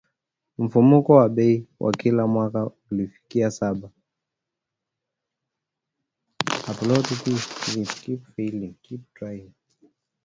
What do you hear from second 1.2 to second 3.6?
bei wa kila mwaka ulifikia